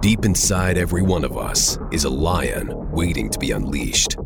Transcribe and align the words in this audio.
Deep 0.00 0.24
inside 0.24 0.78
every 0.78 1.02
one 1.02 1.24
of 1.24 1.36
us 1.36 1.78
is 1.92 2.04
a 2.04 2.08
lion 2.08 2.90
waiting 2.90 3.28
to 3.28 3.38
be 3.38 3.50
unleashed. 3.50 4.16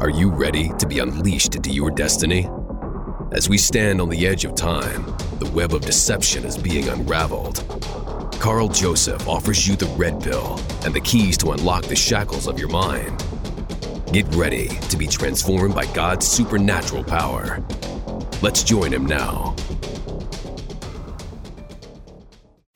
Are 0.00 0.10
you 0.10 0.28
ready 0.28 0.70
to 0.80 0.88
be 0.88 0.98
unleashed 0.98 1.54
into 1.54 1.70
your 1.70 1.92
destiny? 1.92 2.48
As 3.30 3.48
we 3.48 3.56
stand 3.56 4.00
on 4.00 4.08
the 4.08 4.26
edge 4.26 4.44
of 4.44 4.56
time, 4.56 5.04
the 5.38 5.48
web 5.54 5.72
of 5.72 5.82
deception 5.82 6.44
is 6.44 6.58
being 6.58 6.88
unraveled. 6.88 7.62
Carl 8.40 8.66
Joseph 8.66 9.28
offers 9.28 9.68
you 9.68 9.76
the 9.76 9.86
red 9.96 10.20
pill 10.20 10.58
and 10.84 10.92
the 10.92 11.00
keys 11.00 11.38
to 11.38 11.52
unlock 11.52 11.84
the 11.84 11.94
shackles 11.94 12.48
of 12.48 12.58
your 12.58 12.68
mind. 12.70 13.24
Get 14.12 14.26
ready 14.34 14.66
to 14.66 14.96
be 14.96 15.06
transformed 15.06 15.76
by 15.76 15.86
God's 15.94 16.26
supernatural 16.26 17.04
power. 17.04 17.62
Let's 18.42 18.64
join 18.64 18.92
him 18.92 19.06
now. 19.06 19.54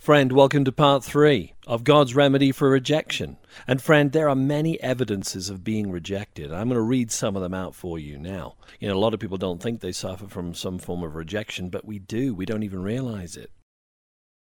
Friend, 0.00 0.30
welcome 0.32 0.64
to 0.64 0.70
part 0.70 1.02
three 1.02 1.52
of 1.68 1.84
God's 1.84 2.14
remedy 2.14 2.50
for 2.50 2.70
rejection. 2.70 3.36
And 3.66 3.80
friend, 3.80 4.10
there 4.10 4.28
are 4.28 4.34
many 4.34 4.80
evidences 4.80 5.50
of 5.50 5.62
being 5.62 5.90
rejected. 5.90 6.50
I'm 6.50 6.68
going 6.68 6.76
to 6.76 6.80
read 6.80 7.12
some 7.12 7.36
of 7.36 7.42
them 7.42 7.52
out 7.52 7.74
for 7.74 7.98
you 7.98 8.18
now. 8.18 8.56
You 8.80 8.88
know, 8.88 8.96
a 8.96 8.98
lot 8.98 9.12
of 9.12 9.20
people 9.20 9.36
don't 9.36 9.62
think 9.62 9.80
they 9.80 9.92
suffer 9.92 10.26
from 10.26 10.54
some 10.54 10.78
form 10.78 11.04
of 11.04 11.14
rejection, 11.14 11.68
but 11.68 11.84
we 11.84 11.98
do. 11.98 12.34
We 12.34 12.46
don't 12.46 12.62
even 12.62 12.82
realize 12.82 13.36
it. 13.36 13.52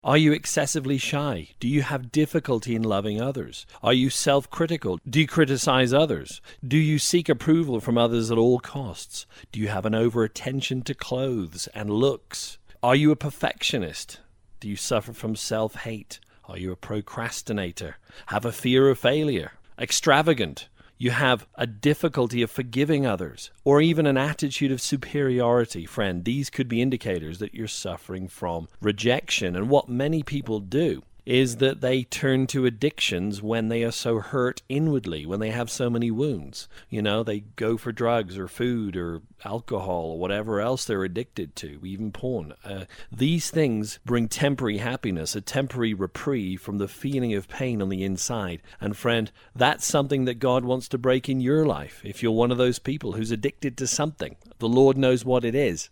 Are 0.03 0.17
you 0.17 0.33
excessively 0.33 0.99
shy? 0.99 1.49
Do 1.59 1.67
you 1.67 1.81
have 1.81 2.11
difficulty 2.11 2.75
in 2.75 2.83
loving 2.83 3.19
others? 3.19 3.65
Are 3.81 3.91
you 3.91 4.11
self 4.11 4.47
critical? 4.51 4.99
Do 5.09 5.19
you 5.19 5.25
criticize 5.25 5.93
others? 5.93 6.41
Do 6.65 6.77
you 6.77 6.99
seek 6.99 7.27
approval 7.27 7.79
from 7.79 7.97
others 7.97 8.29
at 8.29 8.37
all 8.37 8.59
costs? 8.59 9.25
Do 9.51 9.59
you 9.59 9.69
have 9.69 9.87
an 9.87 9.95
over 9.95 10.23
attention 10.23 10.83
to 10.83 10.93
clothes 10.93 11.67
and 11.73 11.89
looks? 11.89 12.59
Are 12.83 12.95
you 12.95 13.09
a 13.09 13.15
perfectionist? 13.15 14.19
Do 14.59 14.69
you 14.69 14.75
suffer 14.75 15.11
from 15.11 15.35
self 15.35 15.73
hate? 15.73 16.19
Are 16.47 16.57
you 16.59 16.71
a 16.71 16.75
procrastinator? 16.75 17.97
Have 18.27 18.45
a 18.45 18.51
fear 18.51 18.89
of 18.89 18.99
failure? 18.99 19.53
Extravagant? 19.79 20.67
You 20.97 21.11
have 21.11 21.47
a 21.55 21.65
difficulty 21.65 22.41
of 22.41 22.51
forgiving 22.51 23.05
others, 23.05 23.49
or 23.63 23.81
even 23.81 24.05
an 24.05 24.15
attitude 24.15 24.71
of 24.71 24.79
superiority, 24.79 25.85
friend. 25.85 26.23
These 26.23 26.49
could 26.49 26.69
be 26.69 26.81
indicators 26.81 27.39
that 27.39 27.55
you're 27.55 27.67
suffering 27.67 28.27
from 28.27 28.67
rejection. 28.79 29.55
And 29.55 29.69
what 29.69 29.89
many 29.89 30.21
people 30.23 30.59
do 30.59 31.01
is 31.25 31.57
that 31.57 31.81
they 31.81 32.03
turn 32.03 32.47
to 32.47 32.65
addictions 32.65 33.41
when 33.41 33.69
they 33.69 33.83
are 33.83 33.91
so 33.91 34.19
hurt 34.19 34.61
inwardly, 34.69 35.25
when 35.25 35.39
they 35.39 35.51
have 35.51 35.69
so 35.69 35.89
many 35.89 36.11
wounds. 36.11 36.67
You 36.89 37.01
know, 37.01 37.23
they 37.23 37.41
go 37.55 37.77
for 37.77 37.91
drugs 37.91 38.37
or 38.37 38.47
food 38.47 38.95
or 38.95 39.21
alcohol 39.43 40.11
or 40.11 40.19
whatever 40.19 40.61
else 40.61 40.85
they're 40.85 41.03
addicted 41.03 41.55
to, 41.55 41.79
even 41.83 42.11
porn. 42.11 42.53
Uh, 42.63 42.85
these 43.11 43.49
things 43.49 43.99
bring 44.05 44.27
temporary 44.27 44.77
happiness, 44.77 45.35
a 45.35 45.41
temporary 45.41 45.93
reprieve 45.93 46.61
from 46.61 46.77
the 46.77 46.87
feeling 46.87 47.33
of 47.33 47.47
pain 47.47 47.81
on 47.81 47.89
the 47.89 48.03
inside. 48.03 48.61
And 48.79 48.95
friend, 48.95 49.31
that's 49.55 49.85
something 49.85 50.25
that 50.25 50.39
God 50.39 50.63
wants 50.63 50.87
to 50.89 50.97
break 50.97 51.27
in 51.27 51.41
your 51.41 51.65
life. 51.65 52.01
If 52.03 52.21
you're 52.21 52.31
one 52.31 52.51
of 52.51 52.57
those 52.57 52.79
people 52.79 53.13
who's 53.13 53.31
addicted 53.31 53.77
to 53.77 53.87
something, 53.87 54.35
the 54.59 54.69
Lord 54.69 54.97
knows 54.97 55.25
what 55.25 55.43
it 55.43 55.55
is. 55.55 55.89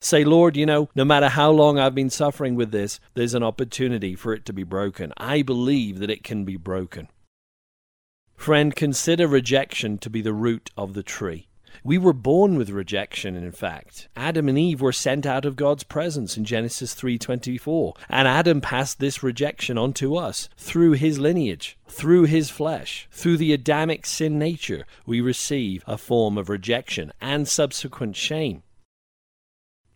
Say, 0.00 0.24
Lord, 0.24 0.56
you 0.56 0.66
know, 0.66 0.88
no 0.94 1.04
matter 1.04 1.28
how 1.28 1.50
long 1.50 1.78
I've 1.78 1.94
been 1.94 2.10
suffering 2.10 2.54
with 2.54 2.70
this, 2.70 3.00
there's 3.14 3.34
an 3.34 3.42
opportunity 3.42 4.14
for 4.14 4.32
it 4.32 4.44
to 4.46 4.52
be 4.52 4.62
broken. 4.62 5.12
I 5.16 5.42
believe 5.42 5.98
that 5.98 6.10
it 6.10 6.22
can 6.22 6.44
be 6.44 6.56
broken. 6.56 7.08
Friend, 8.36 8.76
consider 8.76 9.26
rejection 9.26 9.98
to 9.98 10.10
be 10.10 10.20
the 10.20 10.34
root 10.34 10.70
of 10.76 10.92
the 10.94 11.02
tree. 11.02 11.48
We 11.82 11.98
were 11.98 12.12
born 12.12 12.56
with 12.56 12.70
rejection, 12.70 13.34
in 13.36 13.52
fact. 13.52 14.08
Adam 14.16 14.48
and 14.48 14.58
Eve 14.58 14.80
were 14.80 14.92
sent 14.92 15.26
out 15.26 15.44
of 15.44 15.56
God's 15.56 15.84
presence 15.84 16.36
in 16.36 16.44
Genesis 16.44 16.94
3:24, 16.94 17.94
and 18.08 18.26
Adam 18.26 18.60
passed 18.60 18.98
this 18.98 19.22
rejection 19.22 19.76
on 19.76 19.92
to 19.94 20.16
us 20.16 20.48
through 20.56 20.92
his 20.92 21.18
lineage, 21.18 21.76
through 21.88 22.24
his 22.24 22.50
flesh. 22.50 23.08
Through 23.10 23.36
the 23.38 23.52
Adamic 23.52 24.06
sin 24.06 24.38
nature, 24.38 24.86
we 25.04 25.20
receive 25.20 25.82
a 25.86 25.98
form 25.98 26.38
of 26.38 26.48
rejection 26.48 27.12
and 27.20 27.46
subsequent 27.46 28.16
shame. 28.16 28.62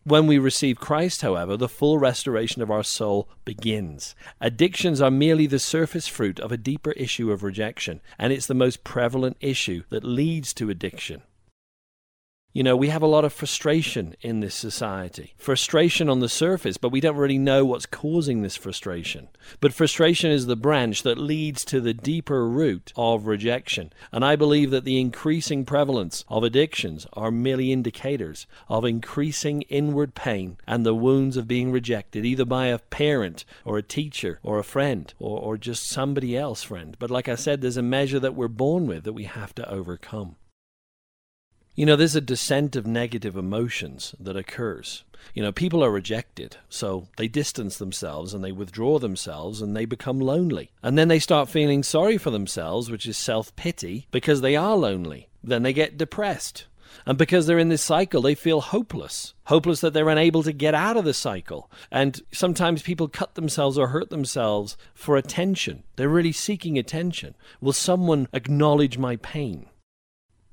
When 0.05 0.27
we 0.27 0.39
receive 0.39 0.81
Christ, 0.81 1.21
however, 1.21 1.59
the 1.59 1.69
full 1.69 1.99
restoration 1.99 2.63
of 2.63 2.71
our 2.71 2.83
soul 2.83 3.29
begins. 3.45 4.15
Addictions 4.41 4.99
are 5.03 5.11
merely 5.11 5.47
the 5.47 5.59
surface 5.59 6.09
fruit 6.09 6.41
of 6.41 6.51
a 6.51 6.57
deeper 6.57 6.93
issue 6.93 7.31
of 7.31 7.43
rejection, 7.43 8.01
and 8.19 8.33
it's 8.33 8.47
the 8.47 8.55
most 8.55 8.83
prevalent 8.83 9.37
issue 9.41 9.83
that 9.91 10.03
leads 10.03 10.55
to 10.55 10.71
addiction. 10.71 11.21
You 12.53 12.65
know, 12.65 12.77
we 12.77 12.89
have 12.89 13.03
a 13.03 13.07
lot 13.07 13.25
of 13.25 13.33
frustration 13.33 14.17
in 14.23 14.41
this 14.41 14.57
society. 14.57 15.35
Frustration 15.37 16.09
on 16.09 16.19
the 16.19 16.29
surface, 16.29 16.79
but 16.79 16.89
we 16.91 17.01
don't 17.01 17.15
really 17.15 17.39
know 17.39 17.65
what's 17.65 17.87
causing 17.87 18.43
this 18.43 18.57
frustration. 18.57 19.29
But 19.61 19.73
frustration 19.73 20.33
is 20.33 20.47
the 20.47 20.57
branch 20.57 21.05
that 21.05 21.17
leads 21.17 21.65
to 21.67 21.81
the 21.81 21.95
deeper 21.95 22.49
root 22.49 22.93
of 22.97 23.29
rejection. 23.29 23.93
And 24.11 24.25
I 24.25 24.35
believe 24.35 24.73
that 24.73 24.85
the 24.85 25.01
increasing 25.01 25.65
prevalence 25.65 26.25
of 26.27 26.43
addictions 26.43 27.07
are 27.13 27.31
merely 27.31 27.71
indicators 27.71 28.49
of 28.69 28.85
increasing 28.85 29.63
inward 29.63 30.17
pain 30.17 30.57
and 30.67 30.85
the 30.85 30.93
wounds 30.93 31.37
of 31.37 31.47
being 31.47 31.71
rejected, 31.71 32.27
either 32.27 32.45
by 32.45 32.67
a 32.67 32.81
parent 32.81 33.45
or 33.65 33.79
a 33.79 33.83
teacher 33.83 34.41
or 34.43 34.59
a 34.59 34.65
friend 34.65 35.15
or, 35.21 35.39
or 35.39 35.57
just 35.57 35.87
somebody 35.87 36.37
else, 36.37 36.65
friend. 36.65 36.97
But 36.99 37.13
like 37.13 37.29
I 37.29 37.37
said, 37.37 37.61
there's 37.61 37.77
a 37.77 37.83
measure 37.83 38.19
that 38.19 38.35
we're 38.35 38.49
born 38.49 38.89
with 38.89 39.05
that 39.05 39.13
we 39.13 39.25
have 39.25 39.55
to 39.55 39.71
overcome. 39.71 40.35
You 41.81 41.87
know, 41.87 41.97
there's 41.97 42.15
a 42.15 42.21
descent 42.21 42.77
of 42.77 42.87
negative 42.87 43.39
emotions 43.39 44.15
that 44.21 44.37
occurs. 44.37 45.03
You 45.33 45.43
know, 45.43 45.51
people 45.51 45.83
are 45.83 45.91
rejected, 45.91 46.59
so 46.69 47.09
they 47.17 47.27
distance 47.27 47.79
themselves 47.79 48.35
and 48.35 48.45
they 48.45 48.53
withdraw 48.53 48.99
themselves 48.99 49.63
and 49.63 49.75
they 49.75 49.87
become 49.87 50.21
lonely. 50.21 50.73
And 50.83 50.99
then 50.99 51.09
they 51.09 51.19
start 51.19 51.49
feeling 51.49 51.83
sorry 51.83 52.19
for 52.19 52.31
themselves, 52.31 52.91
which 52.91 53.07
is 53.07 53.17
self 53.17 53.57
pity, 53.57 54.07
because 54.11 54.43
they 54.43 54.57
are 54.57 54.77
lonely. 54.77 55.29
Then 55.43 55.63
they 55.63 55.73
get 55.73 55.97
depressed. 55.97 56.67
And 57.07 57.17
because 57.17 57.47
they're 57.47 57.59
in 57.59 57.71
this 57.71 57.81
cycle, 57.81 58.21
they 58.21 58.35
feel 58.35 58.61
hopeless. 58.61 59.33
Hopeless 59.45 59.81
that 59.81 59.95
they're 59.95 60.11
unable 60.11 60.43
to 60.43 60.53
get 60.53 60.75
out 60.75 60.99
of 60.99 61.07
the 61.07 61.15
cycle. 61.15 61.71
And 61.91 62.21
sometimes 62.31 62.83
people 62.83 63.09
cut 63.09 63.37
themselves 63.37 63.79
or 63.79 63.87
hurt 63.87 64.11
themselves 64.11 64.77
for 64.93 65.17
attention. 65.17 65.85
They're 65.97 66.11
really 66.11 66.33
seeking 66.33 66.77
attention. 66.77 67.37
Will 67.59 67.73
someone 67.73 68.29
acknowledge 68.35 68.99
my 68.99 69.17
pain? 69.17 69.65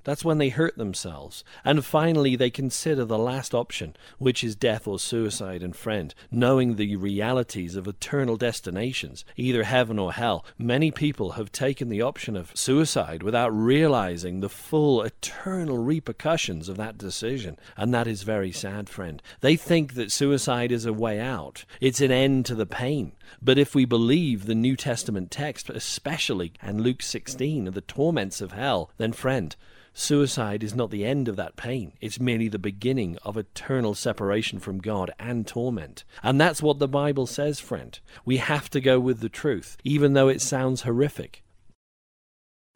That's 0.07 0.23
when 0.23 0.38
they 0.38 0.47
hurt 0.47 0.78
themselves. 0.78 1.44
And 1.66 1.84
finally, 1.84 2.38
they 2.38 2.50
consider 2.50 3.03
the 3.03 3.18
last 3.18 3.53
option, 3.53 3.94
which 4.19 4.41
is 4.41 4.56
death 4.56 4.88
or 4.88 5.00
suicide. 5.00 5.62
And 5.62 5.75
friend, 5.75 6.16
knowing 6.31 6.78
the 6.78 6.95
realities 6.95 7.75
of 7.75 7.90
eternal 7.90 8.38
destinations, 8.38 9.25
either 9.35 9.63
heaven 9.63 10.00
or 10.00 10.13
hell, 10.13 10.46
many 10.57 10.91
people 10.91 11.31
have 11.31 11.51
taken 11.51 11.90
the 11.90 12.01
option 12.01 12.38
of 12.38 12.56
suicide 12.56 13.22
without 13.22 13.50
realizing 13.50 14.40
the 14.40 14.47
full 14.47 15.01
eternal 15.01 15.78
repercussions 15.78 16.69
of 16.69 16.78
that 16.78 16.97
decision. 16.97 17.59
And 17.75 17.94
that 17.94 18.07
is 18.07 18.23
very 18.23 18.53
sad, 18.53 18.88
friend. 18.88 19.22
They 19.41 19.57
think 19.57 19.96
that 19.96 20.13
suicide 20.13 20.72
is 20.72 20.85
a 20.85 20.94
way 20.94 21.19
out, 21.19 21.66
it's 21.81 22.00
an 22.00 22.12
end 22.12 22.46
to 22.46 22.56
the 22.56 22.66
pain. 22.66 23.12
But 23.41 23.57
if 23.57 23.75
we 23.75 23.84
believe 23.84 24.46
the 24.46 24.56
New 24.56 24.78
Testament 24.78 25.31
text, 25.31 25.69
especially 25.69 26.53
and 26.62 26.79
Luke 26.79 27.01
16 27.01 27.67
of 27.67 27.73
the 27.73 27.81
torments 27.81 28.40
of 28.40 28.53
hell, 28.53 28.90
then 28.97 29.12
friend, 29.12 29.53
Suicide 30.00 30.63
is 30.63 30.75
not 30.75 30.91
the 30.91 31.03
end 31.03 31.28
of 31.28 31.38
that 31.38 31.56
pain. 31.56 31.91
It's 32.00 32.19
merely 32.19 32.47
the 32.50 32.59
beginning 32.59 33.18
of 33.24 33.35
eternal 33.35 33.96
separation 33.96 34.59
from 34.59 34.78
God 34.78 35.09
and 35.18 35.47
torment. 35.47 36.03
And 36.22 36.40
that's 36.40 36.62
what 36.62 36.78
the 36.78 36.88
Bible 36.88 37.25
says, 37.25 37.59
friend. 37.59 38.00
We 38.24 38.38
have 38.38 38.69
to 38.69 38.80
go 38.80 39.00
with 39.00 39.22
the 39.22 39.28
truth, 39.28 39.75
even 39.84 40.13
though 40.13 40.28
it 40.28 40.40
sounds 40.40 40.84
horrific. 40.84 41.44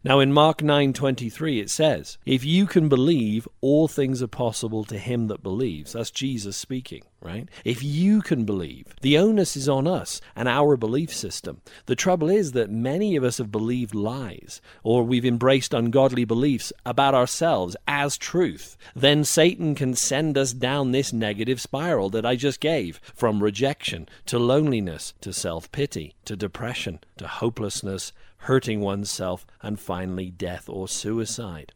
Now 0.04 0.20
in 0.20 0.34
Mark 0.34 0.64
9:23 0.64 1.60
it 1.60 1.70
says, 1.70 2.18
"If 2.26 2.44
you 2.44 2.66
can 2.66 2.90
believe, 2.90 3.48
all 3.62 3.88
things 3.88 4.24
are 4.24 4.28
possible 4.28 4.84
to 4.86 4.98
him 4.98 5.28
that 5.28 5.44
believes." 5.44 5.94
That's 5.94 6.10
Jesus 6.10 6.58
speaking, 6.58 7.04
right? 7.22 7.48
If 7.64 7.84
you 7.84 8.22
can 8.22 8.46
believe, 8.46 8.96
the 9.02 9.18
onus 9.18 9.56
is 9.56 9.70
on 9.70 9.88
us 9.88 10.20
and 10.36 10.48
our 10.48 10.76
belief 10.76 11.14
system. 11.14 11.62
The 11.86 11.96
trouble 11.96 12.30
is 12.30 12.52
that 12.54 12.72
many 12.72 13.16
of 13.16 13.24
us 13.24 13.38
have 13.38 13.52
believed 13.52 13.96
lies 13.96 14.60
or 14.84 15.04
we've 15.04 15.26
embraced 15.26 15.74
ungodly 15.74 16.26
beliefs 16.26 16.74
about 16.86 17.14
ourselves 17.14 17.76
as 17.88 18.18
truth. 18.18 18.76
Then 18.96 19.24
Satan 19.24 19.76
can 19.76 19.94
send 19.94 20.38
us 20.38 20.52
down 20.52 20.92
this 20.92 21.14
negative 21.14 21.62
spiral 21.62 22.10
that 22.10 22.26
I 22.26 22.36
just 22.36 22.60
gave, 22.60 23.00
from 23.14 23.44
rejection 23.44 24.10
to 24.26 24.40
loneliness 24.40 25.14
to 25.22 25.32
self-pity 25.32 26.16
to 26.26 26.36
depression 26.36 27.00
to 27.18 27.28
hopelessness 27.28 28.14
hurting 28.42 28.82
oneself, 28.82 29.46
and 29.62 29.80
finally 29.80 30.32
death 30.32 30.68
or 30.68 30.88
suicide. 30.88 31.74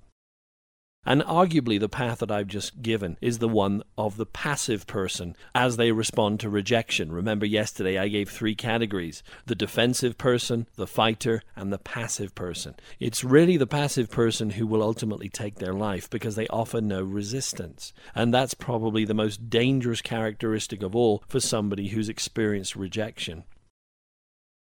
And 1.06 1.22
arguably, 1.22 1.80
the 1.80 1.90
path 1.90 2.20
that 2.20 2.32
I've 2.32 2.48
just 2.48 2.82
given 2.82 3.18
is 3.22 3.38
the 3.38 3.48
one 3.48 3.84
of 3.98 4.18
the 4.18 4.26
passive 4.26 4.88
person 4.88 5.36
as 5.54 5.78
they 5.78 5.92
respond 5.92 6.40
to 6.40 6.50
rejection. 6.50 7.12
Remember, 7.12 7.46
yesterday 7.46 7.98
I 7.98 8.08
gave 8.08 8.30
three 8.30 8.56
categories 8.56 9.22
the 9.46 9.56
defensive 9.56 10.18
person, 10.18 10.68
the 10.76 10.88
fighter, 10.88 11.42
and 11.56 11.72
the 11.72 11.78
passive 11.78 12.34
person. 12.34 12.76
It's 13.00 13.24
really 13.24 13.58
the 13.58 13.68
passive 13.68 14.10
person 14.10 14.52
who 14.52 14.66
will 14.66 14.82
ultimately 14.82 15.30
take 15.30 15.56
their 15.56 15.74
life 15.74 16.10
because 16.10 16.36
they 16.36 16.48
offer 16.48 16.82
no 16.82 17.04
resistance. 17.04 17.94
And 18.16 18.34
that's 18.34 18.54
probably 18.54 19.06
the 19.06 19.14
most 19.14 19.50
dangerous 19.50 20.02
characteristic 20.02 20.82
of 20.82 20.96
all 20.96 21.24
for 21.28 21.40
somebody 21.40 21.90
who's 21.90 22.10
experienced 22.10 22.76
rejection. 22.76 23.44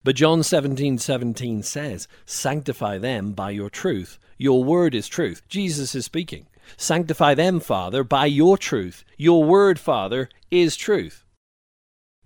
But 0.03 0.15
John 0.15 0.41
17 0.41 0.97
17 0.97 1.61
says, 1.61 2.07
Sanctify 2.25 2.97
them 2.97 3.33
by 3.33 3.51
your 3.51 3.69
truth. 3.69 4.17
Your 4.37 4.63
word 4.63 4.95
is 4.95 5.07
truth. 5.07 5.43
Jesus 5.47 5.93
is 5.93 6.05
speaking. 6.05 6.47
Sanctify 6.75 7.35
them, 7.35 7.59
Father, 7.59 8.03
by 8.03 8.25
your 8.25 8.57
truth. 8.57 9.03
Your 9.17 9.43
word, 9.43 9.79
Father, 9.79 10.27
is 10.49 10.75
truth. 10.75 11.23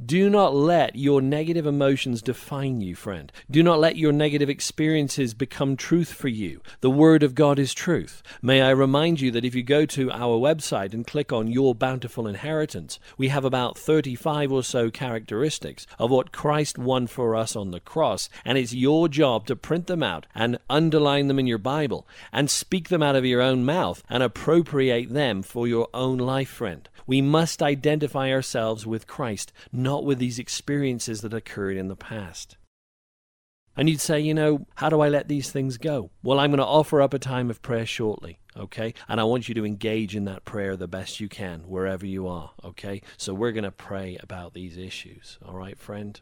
Do 0.04 0.30
not 0.30 0.54
let 0.54 0.98
your 0.98 1.22
negative 1.22 1.66
emotions 1.66 2.22
define 2.22 2.82
you, 2.82 2.96
friend. 2.96 3.32
Do 3.50 3.64
not 3.64 3.80
let 3.80 3.96
your 3.96 4.12
negative 4.12 4.50
experiences 4.50 5.34
become 5.34 5.78
truth 5.78 6.12
for 6.12 6.28
you. 6.28 6.60
The 6.82 6.90
Word 6.90 7.24
of 7.24 7.34
God 7.34 7.58
is 7.58 7.74
truth. 7.74 8.22
May 8.42 8.62
I 8.62 8.72
remind 8.72 9.22
you 9.22 9.32
that 9.32 9.46
if 9.46 9.56
you 9.56 9.64
go 9.64 9.86
to 9.86 10.12
our 10.12 10.38
website 10.38 10.94
and 10.94 11.08
click 11.08 11.32
on 11.32 11.48
Your 11.48 11.74
Bountiful 11.74 12.28
Inheritance, 12.28 13.00
we 13.18 13.30
have 13.30 13.46
about 13.46 13.78
35 13.78 14.52
or 14.52 14.64
so 14.64 14.92
characteristics 14.92 15.88
of 15.98 16.12
what 16.12 16.34
Christ 16.34 16.78
won 16.78 17.08
for 17.08 17.34
us 17.34 17.56
on 17.56 17.72
the 17.72 17.80
cross, 17.80 18.30
and 18.44 18.58
it's 18.58 18.74
your 18.74 19.08
job 19.08 19.48
to 19.48 19.56
print 19.56 19.88
them 19.88 20.04
out 20.04 20.26
and 20.36 20.60
underline 20.70 21.30
them 21.30 21.40
in 21.40 21.48
your 21.48 21.58
Bible 21.58 22.06
and 22.34 22.50
speak 22.50 22.90
them 22.90 23.02
out 23.02 23.16
of 23.16 23.26
your 23.26 23.42
own 23.42 23.64
mouth 23.64 24.04
and 24.10 24.22
appropriate 24.22 25.14
them 25.14 25.42
for 25.42 25.70
your 25.70 25.88
own 25.94 26.18
life, 26.18 26.50
friend. 26.50 26.90
We 27.08 27.22
must 27.22 27.62
identify 27.62 28.32
ourselves 28.32 28.86
with 28.86 29.08
Christ, 29.08 29.54
not 29.72 30.04
with 30.04 30.20
these 30.20 30.40
experiences 30.40 31.22
that 31.22 31.34
occurred 31.34 31.78
in 31.78 31.88
the 31.88 31.96
past. 31.96 32.58
And 33.78 33.90
you'd 33.90 34.02
say, 34.02 34.20
you 34.20 34.34
know, 34.34 34.66
how 34.76 34.90
do 34.90 35.02
I 35.02 35.10
let 35.10 35.28
these 35.28 35.52
things 35.52 35.78
go? 35.78 36.10
Well, 36.24 36.40
I'm 36.40 36.52
going 36.52 36.60
to 36.60 36.66
offer 36.66 37.02
up 37.02 37.14
a 37.14 37.20
time 37.20 37.50
of 37.50 37.62
prayer 37.62 37.86
shortly, 37.86 38.40
okay? 38.56 38.94
And 39.10 39.20
I 39.20 39.26
want 39.26 39.50
you 39.50 39.56
to 39.56 39.66
engage 39.66 40.16
in 40.16 40.26
that 40.26 40.46
prayer 40.46 40.78
the 40.78 40.88
best 40.88 41.20
you 41.20 41.28
can, 41.28 41.62
wherever 41.68 42.06
you 42.06 42.28
are, 42.28 42.52
okay? 42.64 43.02
So 43.18 43.34
we're 43.34 43.52
going 43.52 43.66
to 43.66 43.72
pray 43.72 44.18
about 44.24 44.54
these 44.54 44.78
issues, 44.78 45.38
all 45.46 45.56
right, 45.56 45.78
friend? 45.78 46.20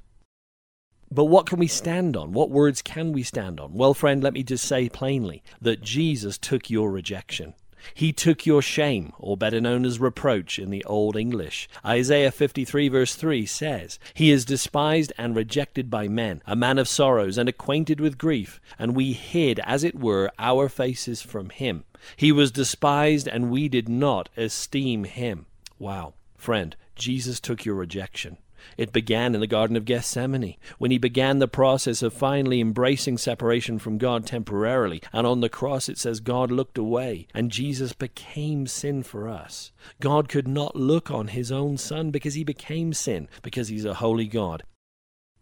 But 1.12 1.25
what 1.25 1.45
can 1.45 1.59
we 1.59 1.68
stand 1.68 2.18
on? 2.18 2.31
What 2.31 2.50
words 2.50 2.81
can 2.81 3.12
we 3.13 3.21
stand 3.21 3.59
on? 3.59 3.74
Well, 3.74 3.94
friend, 3.94 4.24
let 4.24 4.33
me 4.33 4.41
just 4.41 4.65
say 4.65 4.89
plainly 4.89 5.44
that 5.62 5.81
Jesus 5.81 6.39
took 6.39 6.71
your 6.71 6.89
rejection. 6.89 7.53
He 7.94 8.13
took 8.13 8.45
your 8.45 8.62
shame, 8.62 9.13
or 9.18 9.38
better 9.38 9.59
known 9.59 9.85
as 9.85 10.00
reproach 10.00 10.59
in 10.59 10.69
the 10.69 10.83
Old 10.85 11.15
English. 11.15 11.68
Isaiah 11.85 12.31
53, 12.31 12.88
verse 12.88 13.15
3 13.15 13.45
says, 13.45 14.00
He 14.13 14.31
is 14.31 14.45
despised 14.45 15.13
and 15.18 15.35
rejected 15.35 15.89
by 15.89 16.07
men, 16.07 16.41
a 16.45 16.56
man 16.56 16.77
of 16.77 16.88
sorrows 16.88 17.38
and 17.38 17.50
acquainted 17.50 18.00
with 18.00 18.18
grief, 18.18 18.59
and 18.77 18.95
we 18.95 19.13
hid, 19.13 19.59
as 19.59 19.83
it 19.83 20.00
were, 20.00 20.31
our 20.39 20.69
faces 20.69 21.21
from 21.21 21.50
him. 21.50 21.83
He 22.15 22.31
was 22.31 22.51
despised, 22.51 23.27
and 23.27 23.50
we 23.50 23.69
did 23.69 23.88
not 23.88 24.29
esteem 24.36 25.06
him. 25.06 25.45
Wow. 25.79 26.13
Friend, 26.36 26.75
Jesus 26.95 27.39
took 27.39 27.65
your 27.65 27.75
rejection. 27.75 28.38
It 28.77 28.94
began 28.94 29.36
in 29.36 29.42
the 29.42 29.48
Garden 29.48 29.75
of 29.75 29.86
Gethsemane, 29.86 30.56
when 30.77 30.92
he 30.92 30.98
began 30.98 31.39
the 31.39 31.48
process 31.48 32.01
of 32.01 32.13
finally 32.13 32.62
embracing 32.62 33.18
separation 33.18 33.80
from 33.80 33.98
God 33.98 34.25
temporarily. 34.25 35.01
And 35.12 35.27
on 35.27 35.42
the 35.42 35.50
cross 35.50 35.89
it 35.89 35.98
says 35.98 36.19
God 36.19 36.51
looked 36.51 36.77
away, 36.77 37.27
and 37.33 37.51
Jesus 37.51 37.94
became 37.94 38.68
sin 38.68 39.04
for 39.04 39.27
us. 39.27 39.71
God 40.00 40.30
could 40.30 40.48
not 40.48 40.75
look 40.75 41.12
on 41.12 41.27
his 41.27 41.51
own 41.51 41.77
Son 41.77 42.12
because 42.12 42.33
he 42.33 42.44
became 42.44 42.94
sin, 42.94 43.27
because 43.42 43.68
he's 43.68 43.86
a 43.86 43.95
holy 43.95 44.27
God. 44.27 44.63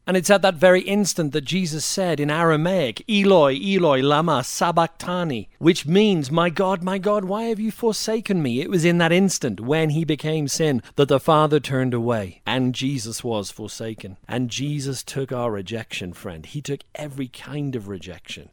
And 0.07 0.17
it's 0.17 0.29
at 0.29 0.41
that 0.41 0.55
very 0.55 0.81
instant 0.81 1.31
that 1.33 1.45
Jesus 1.45 1.85
said 1.85 2.19
in 2.19 2.31
Aramaic, 2.31 3.03
Eloi, 3.07 3.55
Eloi, 3.55 4.01
lama 4.01 4.43
sabachthani, 4.43 5.49
which 5.59 5.85
means, 5.85 6.31
My 6.31 6.49
God, 6.49 6.83
my 6.83 6.97
God, 6.97 7.25
why 7.25 7.43
have 7.43 7.59
you 7.59 7.71
forsaken 7.71 8.41
me? 8.41 8.61
It 8.61 8.69
was 8.69 8.83
in 8.83 8.97
that 8.97 9.11
instant 9.11 9.59
when 9.59 9.91
he 9.91 10.03
became 10.03 10.47
sin 10.47 10.81
that 10.95 11.07
the 11.07 11.19
Father 11.19 11.59
turned 11.59 11.93
away 11.93 12.41
and 12.45 12.73
Jesus 12.73 13.23
was 13.23 13.51
forsaken. 13.51 14.17
And 14.27 14.49
Jesus 14.49 15.03
took 15.03 15.31
our 15.31 15.51
rejection, 15.51 16.13
friend. 16.13 16.45
He 16.45 16.61
took 16.61 16.81
every 16.95 17.27
kind 17.27 17.75
of 17.75 17.87
rejection. 17.87 18.49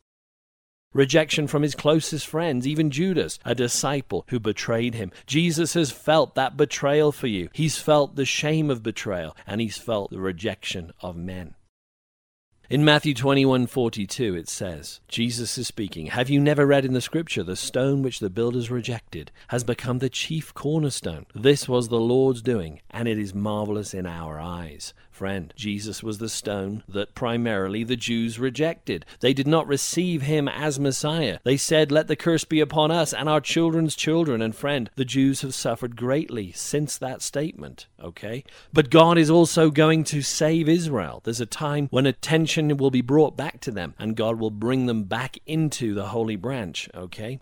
Rejection 0.98 1.46
from 1.46 1.62
his 1.62 1.76
closest 1.76 2.26
friends, 2.26 2.66
even 2.66 2.90
Judas, 2.90 3.38
a 3.44 3.54
disciple 3.54 4.24
who 4.30 4.40
betrayed 4.40 4.96
him. 4.96 5.12
Jesus 5.28 5.74
has 5.74 5.92
felt 5.92 6.34
that 6.34 6.56
betrayal 6.56 7.12
for 7.12 7.28
you. 7.28 7.50
He's 7.52 7.78
felt 7.78 8.16
the 8.16 8.24
shame 8.24 8.68
of 8.68 8.82
betrayal, 8.82 9.36
and 9.46 9.60
he's 9.60 9.78
felt 9.78 10.10
the 10.10 10.18
rejection 10.18 10.90
of 11.00 11.14
men. 11.14 11.54
In 12.68 12.84
Matthew 12.84 13.14
21:42 13.14 14.34
it 14.34 14.48
says, 14.48 14.98
Jesus 15.06 15.56
is 15.56 15.68
speaking, 15.68 16.06
"Have 16.06 16.28
you 16.28 16.40
never 16.40 16.66
read 16.66 16.84
in 16.84 16.94
the 16.94 17.00
scripture 17.00 17.44
the 17.44 17.54
stone 17.54 18.02
which 18.02 18.18
the 18.18 18.28
builders 18.28 18.68
rejected 18.68 19.30
has 19.48 19.62
become 19.62 20.00
the 20.00 20.10
chief 20.10 20.52
cornerstone? 20.52 21.26
This 21.32 21.68
was 21.68 21.88
the 21.88 22.00
Lord's 22.00 22.42
doing, 22.42 22.80
and 22.90 23.06
it 23.06 23.18
is 23.18 23.32
marvelous 23.32 23.94
in 23.94 24.04
our 24.04 24.40
eyes." 24.40 24.94
Friend, 25.19 25.53
Jesus 25.56 26.00
was 26.00 26.19
the 26.19 26.29
stone 26.29 26.85
that 26.88 27.17
primarily 27.17 27.82
the 27.82 27.97
Jews 27.97 28.38
rejected. 28.38 29.05
They 29.19 29.32
did 29.32 29.49
not 29.49 29.67
receive 29.67 30.23
him 30.23 30.47
as 30.47 30.79
Messiah. 30.79 31.41
They 31.43 31.56
said, 31.56 31.91
Let 31.91 32.06
the 32.06 32.15
curse 32.15 32.44
be 32.44 32.61
upon 32.61 32.93
us 32.93 33.12
and 33.12 33.29
our 33.29 33.41
children's 33.41 33.97
children. 33.97 34.41
And 34.41 34.55
friend, 34.55 34.88
the 34.94 35.05
Jews 35.05 35.41
have 35.41 35.56
suffered 35.56 35.97
greatly 35.97 36.53
since 36.53 36.97
that 36.99 37.20
statement, 37.20 37.88
okay? 38.00 38.44
But 38.73 38.91
God 38.91 39.19
is 39.19 39.29
also 39.29 39.73
going 39.73 40.05
to 40.05 40.23
save 40.23 40.69
Israel. 40.69 41.20
There's 41.25 41.41
a 41.41 41.47
time 41.47 41.88
when 41.91 42.06
attention 42.06 42.76
will 42.76 42.93
be 42.93 43.03
brought 43.03 43.37
back 43.37 43.59
to 43.62 43.73
them 43.73 43.97
and 43.99 44.15
God 44.15 44.38
will 44.38 44.53
bring 44.53 44.87
them 44.87 45.03
back 45.03 45.37
into 45.47 45.94
the 45.94 46.11
holy 46.11 46.37
branch, 46.37 46.88
okay? 46.94 47.41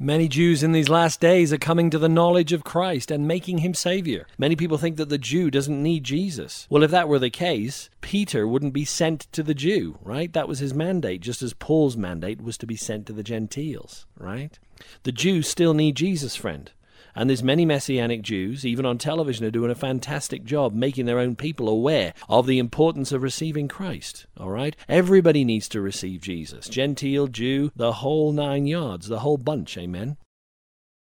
Many 0.00 0.28
Jews 0.28 0.62
in 0.62 0.70
these 0.70 0.88
last 0.88 1.20
days 1.20 1.52
are 1.52 1.58
coming 1.58 1.90
to 1.90 1.98
the 1.98 2.08
knowledge 2.08 2.52
of 2.52 2.62
Christ 2.62 3.10
and 3.10 3.26
making 3.26 3.58
him 3.58 3.74
Savior. 3.74 4.28
Many 4.38 4.54
people 4.54 4.78
think 4.78 4.96
that 4.96 5.08
the 5.08 5.18
Jew 5.18 5.50
doesn't 5.50 5.82
need 5.82 6.04
Jesus. 6.04 6.68
Well, 6.70 6.84
if 6.84 6.92
that 6.92 7.08
were 7.08 7.18
the 7.18 7.30
case, 7.30 7.90
Peter 8.00 8.46
wouldn't 8.46 8.72
be 8.72 8.84
sent 8.84 9.22
to 9.32 9.42
the 9.42 9.54
Jew, 9.54 9.98
right? 10.04 10.32
That 10.32 10.46
was 10.46 10.60
his 10.60 10.72
mandate, 10.72 11.20
just 11.20 11.42
as 11.42 11.52
Paul's 11.52 11.96
mandate 11.96 12.40
was 12.40 12.56
to 12.58 12.66
be 12.66 12.76
sent 12.76 13.06
to 13.06 13.12
the 13.12 13.24
Gentiles, 13.24 14.06
right? 14.16 14.56
The 15.02 15.10
Jews 15.10 15.48
still 15.48 15.74
need 15.74 15.96
Jesus, 15.96 16.36
friend. 16.36 16.70
And 17.14 17.28
there's 17.28 17.42
many 17.42 17.64
Messianic 17.64 18.22
Jews, 18.22 18.64
even 18.64 18.86
on 18.86 18.98
television, 18.98 19.44
are 19.46 19.50
doing 19.50 19.70
a 19.70 19.74
fantastic 19.74 20.44
job 20.44 20.72
making 20.74 21.06
their 21.06 21.18
own 21.18 21.36
people 21.36 21.68
aware 21.68 22.14
of 22.28 22.46
the 22.46 22.58
importance 22.58 23.12
of 23.12 23.22
receiving 23.22 23.68
Christ. 23.68 24.26
All 24.36 24.50
right? 24.50 24.76
Everybody 24.88 25.44
needs 25.44 25.68
to 25.70 25.80
receive 25.80 26.20
Jesus. 26.20 26.68
Gentile, 26.68 27.26
Jew, 27.26 27.72
the 27.74 27.94
whole 27.94 28.32
nine 28.32 28.66
yards, 28.66 29.08
the 29.08 29.20
whole 29.20 29.38
bunch. 29.38 29.76
Amen. 29.76 30.16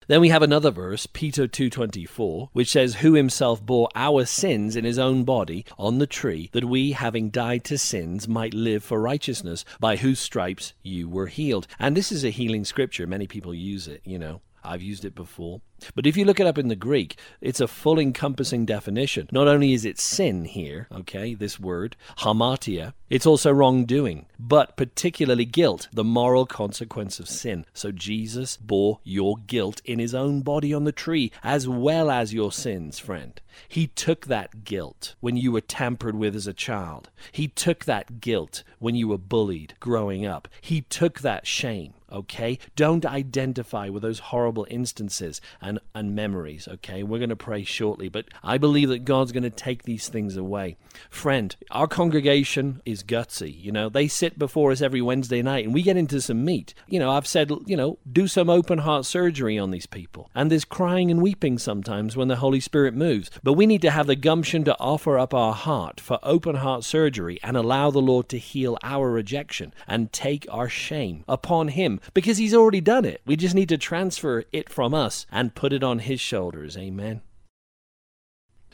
Then 0.06 0.20
we 0.20 0.28
have 0.28 0.42
another 0.42 0.70
verse, 0.70 1.06
Peter 1.06 1.48
2:24, 1.48 2.50
which 2.52 2.70
says, 2.70 2.96
"Who 2.96 3.14
himself 3.14 3.64
bore 3.64 3.88
our 3.94 4.26
sins 4.26 4.76
in 4.76 4.84
his 4.84 4.98
own 4.98 5.24
body 5.24 5.64
on 5.78 5.98
the 5.98 6.06
tree, 6.06 6.50
that 6.52 6.66
we, 6.66 6.92
having 6.92 7.30
died 7.30 7.64
to 7.64 7.78
sins, 7.78 8.28
might 8.28 8.52
live 8.52 8.84
for 8.84 9.00
righteousness, 9.00 9.64
by 9.80 9.96
whose 9.96 10.20
stripes 10.20 10.74
you 10.82 11.08
were 11.08 11.28
healed." 11.28 11.66
And 11.78 11.96
this 11.96 12.12
is 12.12 12.22
a 12.22 12.28
healing 12.28 12.66
scripture. 12.66 13.06
Many 13.06 13.26
people 13.26 13.54
use 13.54 13.88
it, 13.88 14.02
you 14.04 14.18
know. 14.18 14.42
I've 14.62 14.82
used 14.82 15.04
it 15.04 15.14
before. 15.14 15.60
But 15.94 16.06
if 16.06 16.16
you 16.16 16.24
look 16.24 16.40
it 16.40 16.46
up 16.46 16.58
in 16.58 16.68
the 16.68 16.76
Greek, 16.76 17.18
it's 17.40 17.60
a 17.60 17.68
full 17.68 17.98
encompassing 17.98 18.64
definition. 18.64 19.28
Not 19.32 19.48
only 19.48 19.72
is 19.72 19.84
it 19.84 19.98
sin 19.98 20.44
here, 20.44 20.88
okay, 20.92 21.34
this 21.34 21.58
word, 21.60 21.96
hamartia, 22.18 22.94
it's 23.10 23.26
also 23.26 23.52
wrongdoing, 23.52 24.26
but 24.38 24.76
particularly 24.76 25.44
guilt, 25.44 25.88
the 25.92 26.04
moral 26.04 26.46
consequence 26.46 27.20
of 27.20 27.28
sin. 27.28 27.64
So 27.72 27.92
Jesus 27.92 28.56
bore 28.56 29.00
your 29.04 29.36
guilt 29.36 29.80
in 29.84 29.98
his 29.98 30.14
own 30.14 30.40
body 30.40 30.74
on 30.74 30.84
the 30.84 30.92
tree, 30.92 31.30
as 31.42 31.68
well 31.68 32.10
as 32.10 32.34
your 32.34 32.50
sins, 32.50 32.98
friend. 32.98 33.40
He 33.68 33.86
took 33.86 34.26
that 34.26 34.64
guilt 34.64 35.14
when 35.20 35.36
you 35.36 35.52
were 35.52 35.60
tampered 35.60 36.16
with 36.16 36.34
as 36.34 36.46
a 36.46 36.52
child. 36.52 37.10
He 37.30 37.48
took 37.48 37.84
that 37.84 38.20
guilt 38.20 38.64
when 38.78 38.94
you 38.94 39.08
were 39.08 39.18
bullied 39.18 39.74
growing 39.78 40.26
up. 40.26 40.48
He 40.60 40.80
took 40.80 41.20
that 41.20 41.46
shame 41.46 41.94
okay? 42.14 42.58
Don't 42.76 43.04
identify 43.04 43.88
with 43.88 44.02
those 44.02 44.20
horrible 44.20 44.66
instances 44.70 45.40
and, 45.60 45.78
and 45.94 46.14
memories, 46.14 46.68
okay? 46.68 47.02
We're 47.02 47.18
going 47.18 47.28
to 47.30 47.36
pray 47.36 47.64
shortly, 47.64 48.08
but 48.08 48.26
I 48.42 48.56
believe 48.56 48.88
that 48.88 49.04
God's 49.04 49.32
going 49.32 49.42
to 49.42 49.50
take 49.50 49.82
these 49.82 50.08
things 50.08 50.36
away. 50.36 50.76
Friend, 51.10 51.54
our 51.70 51.86
congregation 51.86 52.80
is 52.86 53.02
gutsy. 53.02 53.62
You 53.62 53.72
know, 53.72 53.88
they 53.88 54.08
sit 54.08 54.38
before 54.38 54.70
us 54.72 54.80
every 54.80 55.02
Wednesday 55.02 55.42
night 55.42 55.64
and 55.64 55.74
we 55.74 55.82
get 55.82 55.96
into 55.96 56.20
some 56.20 56.44
meat. 56.44 56.74
You 56.86 57.00
know, 57.00 57.10
I've 57.10 57.26
said, 57.26 57.50
you 57.66 57.76
know, 57.76 57.98
do 58.10 58.28
some 58.28 58.48
open 58.48 58.78
heart 58.78 59.04
surgery 59.04 59.58
on 59.58 59.70
these 59.70 59.86
people. 59.86 60.30
And 60.34 60.50
there's 60.50 60.64
crying 60.64 61.10
and 61.10 61.20
weeping 61.20 61.58
sometimes 61.58 62.16
when 62.16 62.28
the 62.28 62.36
Holy 62.36 62.60
Spirit 62.60 62.94
moves. 62.94 63.30
But 63.42 63.54
we 63.54 63.66
need 63.66 63.82
to 63.82 63.90
have 63.90 64.06
the 64.06 64.16
gumption 64.16 64.64
to 64.64 64.78
offer 64.78 65.18
up 65.18 65.34
our 65.34 65.52
heart 65.52 66.00
for 66.00 66.18
open 66.22 66.56
heart 66.56 66.84
surgery 66.84 67.38
and 67.42 67.56
allow 67.56 67.90
the 67.90 68.00
Lord 68.00 68.28
to 68.28 68.38
heal 68.38 68.78
our 68.82 69.10
rejection 69.10 69.74
and 69.86 70.12
take 70.12 70.46
our 70.50 70.68
shame 70.68 71.24
upon 71.28 71.68
Him 71.68 72.00
because 72.12 72.38
He's 72.38 72.54
already 72.54 72.80
done 72.80 73.04
it. 73.04 73.20
We 73.24 73.36
just 73.36 73.54
need 73.54 73.68
to 73.70 73.78
transfer 73.78 74.44
it 74.52 74.68
from 74.68 74.92
us 74.92 75.26
and 75.32 75.54
put 75.54 75.72
it 75.72 75.82
on 75.82 76.00
His 76.00 76.20
shoulders. 76.20 76.76
Amen. 76.76 77.22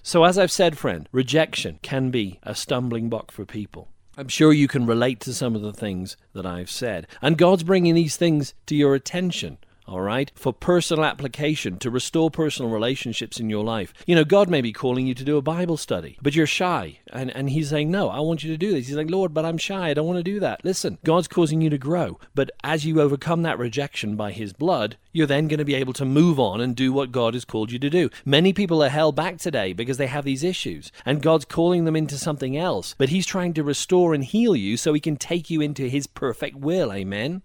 So, 0.03 0.25
as 0.25 0.39
I've 0.39 0.51
said, 0.51 0.79
friend, 0.79 1.09
rejection 1.13 1.79
can 1.83 2.11
be 2.11 2.41
a 2.43 2.55
stumbling 2.55 3.09
block 3.09 3.31
for 3.31 3.45
people. 3.45 3.89
I'm 4.17 4.29
sure 4.29 4.53
you 4.53 4.69
can 4.69 4.87
relate 4.87 5.21
to 5.21 5.35
some 5.35 5.55
of 5.55 5.63
the 5.63 5.73
things 5.73 6.17
that 6.33 6.45
I've 6.45 6.71
said. 6.71 7.07
And 7.23 7.39
God's 7.39 7.63
bringing 7.63 7.95
these 7.95 8.17
things 8.17 8.55
to 8.67 8.75
your 8.75 8.95
attention. 8.95 9.59
All 9.91 10.01
right, 10.01 10.31
for 10.37 10.53
personal 10.53 11.05
application, 11.05 11.77
to 11.79 11.91
restore 11.91 12.31
personal 12.31 12.71
relationships 12.71 13.41
in 13.41 13.51
your 13.51 13.65
life. 13.65 13.93
You 14.07 14.15
know, 14.15 14.25
God 14.25 14.49
may 14.49 14.61
be 14.61 14.73
calling 14.73 15.07
you 15.07 15.15
to 15.15 15.25
do 15.25 15.37
a 15.37 15.43
Bible 15.43 15.77
study, 15.77 16.17
but 16.23 16.35
you're 16.35 16.47
shy. 16.47 17.01
And, 17.13 17.35
and 17.35 17.51
He's 17.51 17.71
saying, 17.71 17.91
No, 17.91 18.09
I 18.09 18.21
want 18.21 18.45
you 18.45 18.53
to 18.53 18.57
do 18.57 18.71
this. 18.71 18.87
He's 18.87 18.97
like, 18.97 19.11
Lord, 19.11 19.35
but 19.35 19.45
I'm 19.45 19.59
shy. 19.59 19.89
I 19.89 19.95
don't 19.95 20.07
want 20.07 20.19
to 20.19 20.23
do 20.23 20.39
that. 20.41 20.65
Listen, 20.65 20.99
God's 21.05 21.27
causing 21.27 21.61
you 21.61 21.71
to 21.71 21.79
grow. 21.79 22.21
But 22.37 22.53
as 22.63 22.87
you 22.87 23.01
overcome 23.01 23.43
that 23.43 23.59
rejection 23.59 24.15
by 24.15 24.31
His 24.31 24.53
blood, 24.53 24.97
you're 25.13 25.27
then 25.27 25.49
going 25.49 25.59
to 25.59 25.65
be 25.65 25.75
able 25.75 25.93
to 25.95 26.05
move 26.05 26.39
on 26.39 26.61
and 26.61 26.77
do 26.77 26.93
what 26.93 27.11
God 27.11 27.35
has 27.35 27.45
called 27.45 27.73
you 27.73 27.81
to 27.81 27.91
do. 27.91 28.11
Many 28.25 28.53
people 28.53 28.83
are 28.85 28.89
held 28.89 29.17
back 29.17 29.39
today 29.39 29.73
because 29.73 29.99
they 29.99 30.07
have 30.07 30.25
these 30.25 30.45
issues, 30.45 30.93
and 31.05 31.21
God's 31.21 31.45
calling 31.45 31.85
them 31.85 31.97
into 31.97 32.17
something 32.17 32.57
else. 32.57 32.95
But 32.97 33.09
He's 33.09 33.27
trying 33.27 33.55
to 33.55 33.65
restore 33.65 34.15
and 34.15 34.25
heal 34.25 34.55
you 34.55 34.77
so 34.77 34.93
He 34.93 35.01
can 35.01 35.17
take 35.17 35.51
you 35.51 35.61
into 35.61 35.89
His 35.89 36.07
perfect 36.07 36.57
will. 36.57 36.93
Amen. 36.93 37.43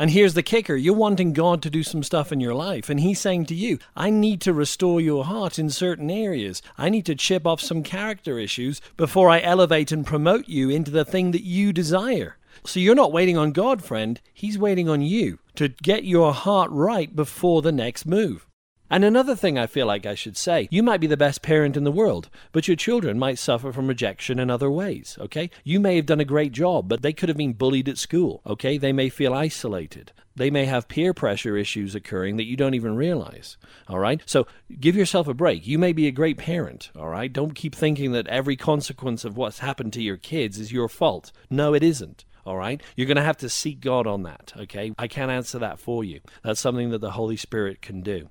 And 0.00 0.12
here's 0.12 0.34
the 0.34 0.44
kicker 0.44 0.76
you're 0.76 0.94
wanting 0.94 1.32
God 1.32 1.60
to 1.62 1.70
do 1.70 1.82
some 1.82 2.04
stuff 2.04 2.30
in 2.30 2.38
your 2.38 2.54
life, 2.54 2.88
and 2.88 3.00
He's 3.00 3.18
saying 3.18 3.46
to 3.46 3.54
you, 3.54 3.80
I 3.96 4.10
need 4.10 4.40
to 4.42 4.52
restore 4.54 5.00
your 5.00 5.24
heart 5.24 5.58
in 5.58 5.70
certain 5.70 6.08
areas. 6.08 6.62
I 6.78 6.88
need 6.88 7.04
to 7.06 7.16
chip 7.16 7.46
off 7.46 7.60
some 7.60 7.82
character 7.82 8.38
issues 8.38 8.80
before 8.96 9.28
I 9.28 9.40
elevate 9.40 9.90
and 9.90 10.06
promote 10.06 10.48
you 10.48 10.70
into 10.70 10.92
the 10.92 11.04
thing 11.04 11.32
that 11.32 11.42
you 11.42 11.72
desire. 11.72 12.36
So 12.64 12.80
you're 12.80 12.94
not 12.94 13.12
waiting 13.12 13.36
on 13.36 13.52
God, 13.52 13.82
friend. 13.82 14.20
He's 14.32 14.58
waiting 14.58 14.88
on 14.88 15.02
you 15.02 15.40
to 15.56 15.68
get 15.68 16.04
your 16.04 16.32
heart 16.32 16.70
right 16.70 17.14
before 17.14 17.62
the 17.62 17.72
next 17.72 18.06
move. 18.06 18.47
And 18.90 19.04
another 19.04 19.36
thing 19.36 19.58
I 19.58 19.66
feel 19.66 19.86
like 19.86 20.06
I 20.06 20.14
should 20.14 20.36
say 20.36 20.68
you 20.70 20.82
might 20.82 21.00
be 21.00 21.06
the 21.06 21.16
best 21.16 21.42
parent 21.42 21.76
in 21.76 21.84
the 21.84 21.92
world, 21.92 22.30
but 22.52 22.68
your 22.68 22.76
children 22.76 23.18
might 23.18 23.38
suffer 23.38 23.72
from 23.72 23.86
rejection 23.86 24.38
in 24.38 24.50
other 24.50 24.70
ways, 24.70 25.18
okay? 25.20 25.50
You 25.62 25.78
may 25.78 25.96
have 25.96 26.06
done 26.06 26.20
a 26.20 26.24
great 26.24 26.52
job, 26.52 26.88
but 26.88 27.02
they 27.02 27.12
could 27.12 27.28
have 27.28 27.36
been 27.36 27.52
bullied 27.52 27.88
at 27.88 27.98
school, 27.98 28.40
okay? 28.46 28.78
They 28.78 28.92
may 28.92 29.08
feel 29.08 29.34
isolated. 29.34 30.12
They 30.34 30.50
may 30.50 30.66
have 30.66 30.88
peer 30.88 31.12
pressure 31.12 31.56
issues 31.56 31.94
occurring 31.94 32.36
that 32.36 32.46
you 32.46 32.56
don't 32.56 32.74
even 32.74 32.94
realize, 32.94 33.58
all 33.88 33.98
right? 33.98 34.22
So 34.24 34.46
give 34.80 34.94
yourself 34.96 35.26
a 35.26 35.34
break. 35.34 35.66
You 35.66 35.78
may 35.78 35.92
be 35.92 36.06
a 36.06 36.12
great 36.12 36.38
parent, 36.38 36.90
all 36.96 37.08
right? 37.08 37.32
Don't 37.32 37.54
keep 37.56 37.74
thinking 37.74 38.12
that 38.12 38.28
every 38.28 38.56
consequence 38.56 39.24
of 39.24 39.36
what's 39.36 39.58
happened 39.58 39.92
to 39.94 40.02
your 40.02 40.16
kids 40.16 40.58
is 40.58 40.72
your 40.72 40.88
fault. 40.88 41.32
No, 41.50 41.74
it 41.74 41.82
isn't. 41.82 42.24
All 42.46 42.56
right? 42.56 42.80
You're 42.96 43.06
going 43.06 43.16
to 43.16 43.22
have 43.22 43.36
to 43.38 43.48
seek 43.50 43.80
God 43.80 44.06
on 44.06 44.22
that, 44.22 44.54
okay? 44.56 44.94
I 44.96 45.06
can't 45.06 45.30
answer 45.30 45.58
that 45.58 45.78
for 45.78 46.02
you. 46.02 46.20
That's 46.42 46.60
something 46.60 46.88
that 46.90 47.02
the 47.02 47.10
Holy 47.10 47.36
Spirit 47.36 47.82
can 47.82 48.00
do. 48.00 48.30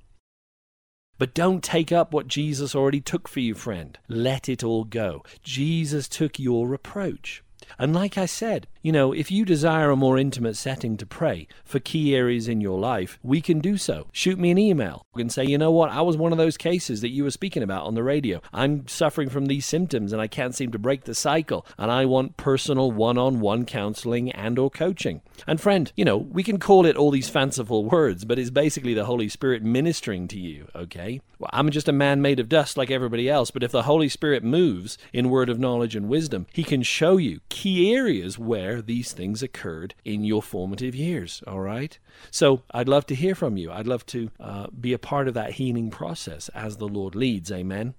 But 1.17 1.33
don't 1.33 1.63
take 1.63 1.91
up 1.91 2.13
what 2.13 2.27
Jesus 2.27 2.75
already 2.75 3.01
took 3.01 3.27
for 3.27 3.39
you, 3.39 3.55
friend. 3.55 3.97
Let 4.07 4.47
it 4.47 4.63
all 4.63 4.83
go. 4.83 5.23
Jesus 5.43 6.07
took 6.07 6.37
your 6.37 6.67
reproach. 6.67 7.43
And 7.77 7.93
like 7.93 8.17
I 8.17 8.25
said, 8.25 8.67
you 8.81 8.91
know, 8.91 9.11
if 9.11 9.29
you 9.31 9.43
desire 9.43 9.89
a 9.89 9.95
more 9.95 10.17
intimate 10.17 10.55
setting 10.55 10.97
to 10.97 11.05
pray 11.05 11.47
for 11.65 11.79
key 11.79 12.15
areas 12.15 12.47
in 12.47 12.61
your 12.61 12.79
life, 12.79 13.19
we 13.21 13.41
can 13.41 13.59
do 13.59 13.77
so. 13.77 14.07
Shoot 14.11 14.39
me 14.39 14.51
an 14.51 14.57
email 14.57 15.05
and 15.15 15.31
say, 15.31 15.43
you 15.43 15.57
know 15.57 15.71
what, 15.71 15.91
I 15.91 16.01
was 16.01 16.15
one 16.15 16.31
of 16.31 16.37
those 16.37 16.57
cases 16.57 17.01
that 17.01 17.09
you 17.09 17.23
were 17.23 17.31
speaking 17.31 17.63
about 17.63 17.85
on 17.85 17.95
the 17.95 18.03
radio. 18.03 18.41
I'm 18.53 18.87
suffering 18.87 19.29
from 19.29 19.47
these 19.47 19.65
symptoms 19.65 20.13
and 20.13 20.21
I 20.21 20.27
can't 20.27 20.55
seem 20.55 20.71
to 20.71 20.79
break 20.79 21.03
the 21.03 21.15
cycle, 21.15 21.65
and 21.77 21.91
I 21.91 22.05
want 22.05 22.37
personal 22.37 22.91
one-on-one 22.91 23.65
counseling 23.65 24.31
and 24.31 24.57
or 24.57 24.69
coaching. 24.69 25.21
And 25.45 25.59
friend, 25.59 25.91
you 25.95 26.05
know, 26.05 26.17
we 26.17 26.43
can 26.43 26.59
call 26.59 26.85
it 26.85 26.95
all 26.95 27.11
these 27.11 27.29
fanciful 27.29 27.85
words, 27.85 28.25
but 28.25 28.39
it's 28.39 28.49
basically 28.49 28.93
the 28.93 29.05
Holy 29.05 29.27
Spirit 29.27 29.63
ministering 29.63 30.27
to 30.29 30.39
you, 30.39 30.67
okay? 30.75 31.21
Well, 31.39 31.49
I'm 31.53 31.69
just 31.71 31.89
a 31.89 31.93
man 31.93 32.21
made 32.21 32.39
of 32.39 32.49
dust 32.49 32.77
like 32.77 32.89
everybody 32.89 33.29
else, 33.29 33.51
but 33.51 33.63
if 33.63 33.71
the 33.71 33.83
Holy 33.83 34.09
Spirit 34.09 34.43
moves 34.43 34.97
in 35.11 35.29
word 35.29 35.49
of 35.49 35.59
knowledge 35.59 35.95
and 35.95 36.07
wisdom, 36.07 36.47
he 36.53 36.63
can 36.63 36.83
show 36.83 37.17
you 37.17 37.41
key 37.57 37.95
areas 37.95 38.37
where 38.37 38.83
these 38.83 39.13
things 39.13 39.41
occurred 39.41 39.95
in 40.05 40.23
your 40.23 40.43
formative 40.43 40.93
years. 40.93 41.41
All 41.47 41.61
right. 41.61 41.97
So 42.29 42.61
I'd 42.69 42.87
love 42.87 43.07
to 43.07 43.15
hear 43.15 43.33
from 43.33 43.57
you. 43.57 43.71
I'd 43.71 43.87
love 43.87 44.05
to 44.07 44.29
uh, 44.39 44.67
be 44.67 44.93
a 44.93 44.99
part 44.99 45.27
of 45.27 45.33
that 45.33 45.53
healing 45.53 45.89
process 45.89 46.49
as 46.49 46.77
the 46.77 46.87
Lord 46.87 47.15
leads. 47.15 47.51
Amen. 47.51 47.95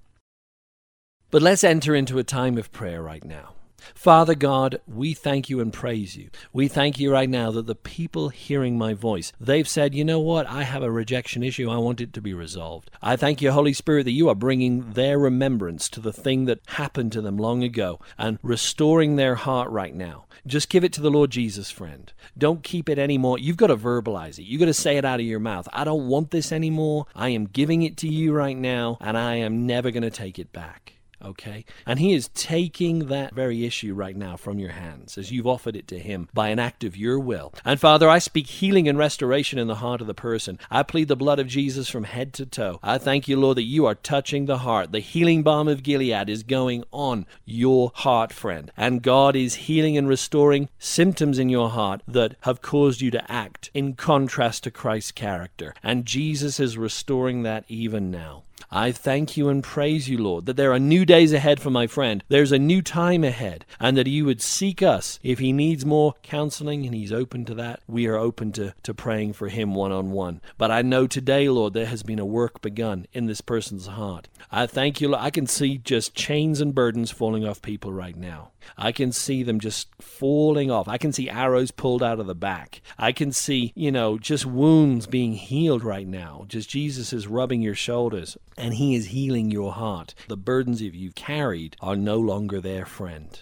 But 1.33 1.43
let's 1.43 1.65
enter 1.65 1.93
into 1.93 2.21
a 2.21 2.25
time 2.25 2.57
of 2.57 2.71
prayer 2.71 3.03
right 3.03 3.25
now. 3.25 3.58
Father 3.95 4.35
God, 4.35 4.81
we 4.87 5.15
thank 5.15 5.49
you 5.49 5.61
and 5.61 5.73
praise 5.73 6.17
you. 6.17 6.31
We 6.53 6.69
thank 6.69 6.99
you 6.99 7.13
right 7.13 7.29
now 7.29 7.51
that 7.53 7.67
the 7.67 7.75
people 7.75 8.29
hearing 8.29 8.77
my 8.77 8.95
voice, 8.95 9.33
they've 9.41 9.69
said, 9.69 9.95
you 9.95 10.05
know 10.05 10.21
what, 10.21 10.47
I 10.47 10.63
have 10.63 10.83
a 10.83 10.91
rejection 10.91 11.43
issue. 11.43 11.71
I 11.71 11.77
want 11.77 12.01
it 12.01 12.13
to 12.15 12.21
be 12.21 12.35
resolved. 12.35 12.91
I 13.03 13.17
thank 13.17 13.41
you, 13.41 13.53
Holy 13.53 13.73
Spirit, 13.73 14.05
that 14.05 14.13
you 14.13 14.29
are 14.29 14.35
bringing 14.35 14.93
their 14.93 15.19
remembrance 15.19 15.89
to 15.91 16.01
the 16.01 16.13
thing 16.13 16.45
that 16.47 16.61
happened 16.67 17.13
to 17.13 17.21
them 17.21 17.37
long 17.37 17.63
ago 17.63 18.01
and 18.17 18.39
restoring 18.43 19.17
their 19.17 19.37
heart 19.37 19.71
right 19.71 19.95
now. 19.95 20.27
Just 20.47 20.69
give 20.69 20.85
it 20.85 20.93
to 20.95 21.01
the 21.01 21.11
Lord 21.11 21.31
Jesus, 21.31 21.71
friend. 21.71 22.13
Don't 22.37 22.63
keep 22.63 22.89
it 22.89 22.99
anymore. 22.99 23.39
You've 23.39 23.57
got 23.57 23.67
to 23.69 23.77
verbalize 23.77 24.39
it. 24.39 24.45
You've 24.45 24.61
got 24.61 24.67
to 24.67 24.75
say 24.75 24.97
it 24.97 25.05
out 25.05 25.21
of 25.21 25.27
your 25.27 25.41
mouth. 25.41 25.69
I 25.73 25.85
don't 25.85 26.09
want 26.09 26.31
this 26.31 26.53
anymore. 26.53 27.07
I 27.15 27.31
am 27.31 27.47
giving 27.47 27.83
it 27.83 27.97
to 27.99 28.09
you 28.09 28.33
right 28.33 28.57
now, 28.57 28.99
and 29.01 29.19
I 29.19 29.37
am 29.37 29.67
never 29.67 29.91
going 29.91 30.03
to 30.03 30.11
take 30.11 30.39
it 30.39 30.53
back 30.53 30.98
okay? 31.23 31.65
And 31.87 31.99
He 31.99 32.15
is 32.15 32.29
taking 32.35 33.07
that 33.07 33.35
very 33.35 33.65
issue 33.65 33.95
right 33.95 34.17
now 34.17 34.37
from 34.37 34.59
your 34.59 34.73
hands 34.73 35.19
as 35.19 35.31
you've 35.31 35.47
offered 35.47 35.77
it 35.77 35.89
to 35.89 35.99
Him 35.99 36.29
by 36.33 36.49
an 36.49 36.59
act 36.59 36.85
of 36.85 36.97
your 36.97 37.19
will. 37.19 37.53
And 37.65 37.81
Father, 37.81 38.09
I 38.09 38.19
speak 38.19 38.47
healing 38.47 38.89
and 38.89 38.99
restoration 38.99 39.59
in 39.59 39.67
the 39.67 39.77
heart 39.77 40.01
of 40.01 40.07
the 40.07 40.15
person. 40.15 40.59
I 40.71 40.83
plead 40.83 41.09
the 41.09 41.17
blood 41.17 41.39
of 41.39 41.47
Jesus 41.47 41.89
from 41.89 42.05
head 42.05 42.33
to 42.35 42.47
toe. 42.47 42.79
I 42.83 42.99
thank 42.99 43.29
you, 43.29 43.39
Lord, 43.39 43.57
that 43.57 43.63
you 43.63 43.87
are 43.87 43.95
touching 43.95 44.47
the 44.47 44.59
heart. 44.59 44.93
The 44.93 45.01
healing 45.01 45.43
balm 45.43 45.69
of 45.69 45.83
Gilead 45.83 46.29
is 46.29 46.43
going 46.43 46.85
on 46.93 47.27
your 47.45 47.93
heart, 47.95 48.33
friend. 48.33 48.71
And 48.77 49.03
God 49.03 49.37
is 49.37 49.55
healing 49.55 49.97
and 49.97 50.09
restoring 50.09 50.69
symptoms 50.79 51.39
in 51.39 51.49
your 51.49 51.71
heart 51.71 52.03
that 52.07 52.37
have 52.43 52.63
caused 52.63 53.01
you 53.01 53.11
to 53.11 53.31
act 53.31 53.71
in 53.75 53.95
contrast 53.95 54.65
to 54.65 54.71
Christ's 54.71 55.13
character. 55.13 55.75
And 55.83 56.07
Jesus 56.07 56.61
is 56.61 56.79
restoring 56.79 57.43
that 57.43 57.65
even 57.69 58.11
now. 58.11 58.45
I 58.71 58.93
thank 58.93 59.37
you 59.37 59.49
and 59.49 59.63
praise 59.63 60.09
you, 60.09 60.19
Lord, 60.19 60.47
that 60.47 60.57
there 60.57 60.73
are 60.73 60.79
new 60.79 61.05
days 61.05 61.33
ahead 61.33 61.61
for 61.61 61.71
my 61.71 61.87
friend. 61.87 62.23
There's 62.29 62.53
a 62.53 62.59
new 62.59 62.83
time 62.83 63.25
ahead, 63.25 63.65
and 63.81 63.97
that 63.97 64.07
you 64.07 64.25
would 64.25 64.43
seek 64.43 64.83
us. 64.83 65.19
If 65.23 65.39
he 65.39 65.53
needs 65.53 65.87
more 65.87 66.15
counseling 66.23 66.85
and 66.85 66.95
he's 66.95 67.13
open 67.13 67.45
to 67.47 67.55
that, 67.55 67.81
we 67.87 68.07
are 68.07 68.17
open 68.17 68.53
to, 68.53 68.75
to 68.83 68.95
praying 68.95 69.35
for 69.35 69.49
him 69.49 69.75
one 69.75 69.93
on 69.93 70.11
one. 70.11 70.41
But 70.59 70.71
I 70.71 70.83
know 70.83 71.07
today, 71.07 71.49
Lord, 71.49 71.73
there 71.73 71.87
has 71.87 72.03
been 72.03 72.19
a 72.19 72.27
work 72.27 72.61
begun 72.61 73.07
in 73.13 73.27
this 73.27 73.41
person's 73.41 73.87
heart. 73.87 74.29
I 74.51 74.67
thank 74.67 75.01
you, 75.01 75.09
Lord. 75.09 75.23
I 75.23 75.31
can 75.31 75.47
see 75.47 75.79
just 75.79 76.15
chains 76.15 76.61
and 76.61 76.75
burdens 76.75 77.11
falling 77.11 77.47
off 77.47 77.63
people 77.63 77.93
right 77.93 78.17
now. 78.17 78.51
I 78.77 78.93
can 78.93 79.13
see 79.13 79.43
them 79.43 79.61
just 79.61 79.89
falling 80.01 80.71
off. 80.71 80.89
I 80.89 80.99
can 80.99 81.13
see 81.13 81.31
arrows 81.31 81.71
pulled 81.71 82.03
out 82.03 82.21
of 82.21 82.27
the 82.27 82.35
back. 82.35 82.83
I 82.99 83.13
can 83.13 83.33
see, 83.33 83.73
you 83.75 83.91
know, 83.91 84.19
just 84.19 84.45
wounds 84.45 85.07
being 85.07 85.33
healed 85.33 85.85
right 85.85 86.07
now. 86.07 86.45
Just 86.49 86.69
Jesus 86.69 87.13
is 87.13 87.27
rubbing 87.27 87.63
your 87.63 87.75
shoulders 87.75 88.37
and 88.57 88.75
he 88.75 88.95
is 88.95 89.07
healing 89.07 89.51
your 89.51 89.73
heart. 89.73 90.15
The 90.29 90.37
burdens 90.37 90.83
of 90.83 90.95
you've 90.95 91.15
carried 91.15 91.77
are 91.81 91.97
no 91.97 92.19
longer 92.19 92.61
their 92.61 92.87
friend. 92.87 93.41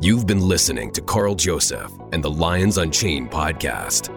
You've 0.00 0.26
been 0.26 0.40
listening 0.40 0.92
to 0.92 1.00
Carl 1.00 1.34
Joseph 1.34 1.92
and 2.12 2.22
the 2.22 2.30
Lions 2.30 2.78
Unchained 2.78 3.30
podcast. 3.32 4.14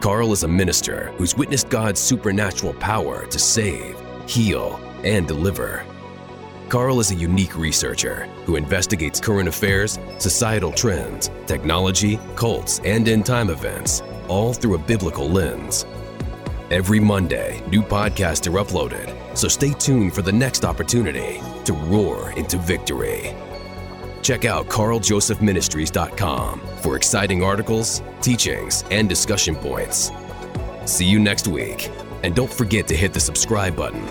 Carl 0.00 0.32
is 0.32 0.42
a 0.42 0.48
minister 0.48 1.12
who's 1.16 1.36
witnessed 1.36 1.68
God's 1.68 2.00
supernatural 2.00 2.74
power 2.74 3.24
to 3.26 3.38
save, 3.38 3.96
heal, 4.26 4.80
and 5.04 5.28
deliver. 5.28 5.84
Carl 6.68 6.98
is 6.98 7.12
a 7.12 7.14
unique 7.14 7.56
researcher 7.56 8.26
who 8.44 8.56
investigates 8.56 9.20
current 9.20 9.48
affairs, 9.48 9.98
societal 10.18 10.72
trends, 10.72 11.30
technology, 11.46 12.18
cults, 12.34 12.80
and 12.84 13.08
end 13.08 13.24
time 13.24 13.50
events, 13.50 14.02
all 14.26 14.52
through 14.52 14.74
a 14.74 14.78
biblical 14.78 15.28
lens. 15.28 15.86
Every 16.74 16.98
Monday, 16.98 17.62
new 17.68 17.82
podcasts 17.82 18.48
are 18.48 18.58
uploaded, 18.60 19.14
so 19.36 19.46
stay 19.46 19.74
tuned 19.74 20.12
for 20.12 20.22
the 20.22 20.32
next 20.32 20.64
opportunity 20.64 21.40
to 21.66 21.72
roar 21.72 22.32
into 22.32 22.58
victory. 22.58 23.32
Check 24.22 24.44
out 24.44 24.66
carljosephministries.com 24.66 26.60
for 26.78 26.96
exciting 26.96 27.44
articles, 27.44 28.02
teachings, 28.20 28.82
and 28.90 29.08
discussion 29.08 29.54
points. 29.54 30.10
See 30.84 31.04
you 31.04 31.20
next 31.20 31.46
week, 31.46 31.92
and 32.24 32.34
don't 32.34 32.52
forget 32.52 32.88
to 32.88 32.96
hit 32.96 33.12
the 33.12 33.20
subscribe 33.20 33.76
button 33.76 34.08